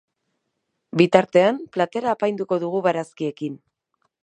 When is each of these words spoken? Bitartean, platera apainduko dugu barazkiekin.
Bitartean, 1.01 1.59
platera 1.77 2.11
apainduko 2.15 2.59
dugu 2.65 2.83
barazkiekin. 2.89 3.63